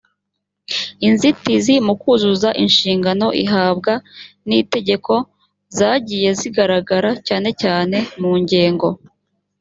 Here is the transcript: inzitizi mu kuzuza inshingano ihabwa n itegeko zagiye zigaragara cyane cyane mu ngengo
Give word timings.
inzitizi 1.07 1.73
mu 1.87 1.93
kuzuza 2.01 2.49
inshingano 2.63 3.27
ihabwa 3.43 3.93
n 4.47 4.49
itegeko 4.61 5.13
zagiye 5.77 6.29
zigaragara 6.39 7.11
cyane 7.27 7.49
cyane 7.61 7.97
mu 8.21 8.31
ngengo 8.41 8.89